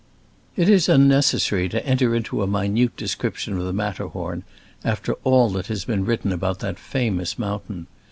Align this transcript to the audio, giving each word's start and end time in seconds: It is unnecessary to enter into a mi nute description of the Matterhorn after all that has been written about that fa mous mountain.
It 0.55 0.67
is 0.67 0.89
unnecessary 0.89 1.69
to 1.69 1.85
enter 1.85 2.15
into 2.15 2.41
a 2.41 2.47
mi 2.47 2.67
nute 2.67 2.97
description 2.97 3.59
of 3.59 3.65
the 3.65 3.71
Matterhorn 3.71 4.41
after 4.83 5.13
all 5.23 5.49
that 5.51 5.67
has 5.67 5.85
been 5.85 6.05
written 6.05 6.31
about 6.31 6.57
that 6.61 6.79
fa 6.79 7.11
mous 7.11 7.37
mountain. 7.37 7.85